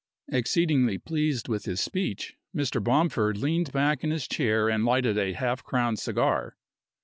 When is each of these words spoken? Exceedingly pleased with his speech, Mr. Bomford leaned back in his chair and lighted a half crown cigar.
Exceedingly 0.29 0.97
pleased 0.97 1.47
with 1.47 1.65
his 1.65 1.79
speech, 1.79 2.35
Mr. 2.55 2.83
Bomford 2.83 3.37
leaned 3.37 3.71
back 3.71 4.03
in 4.03 4.09
his 4.09 4.27
chair 4.27 4.67
and 4.67 4.83
lighted 4.83 5.15
a 5.19 5.33
half 5.33 5.63
crown 5.63 5.95
cigar. 5.95 6.57